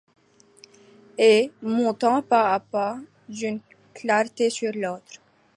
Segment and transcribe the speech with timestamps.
[1.19, 2.97] Et, montant pas à pas
[3.29, 3.59] d'une
[3.93, 5.21] clarté sur l'autre